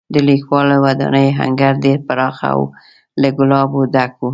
[0.13, 2.59] د لیکوالو ودانۍ انګړ ډېر پراخه او
[3.21, 4.27] له ګلابو ډک و.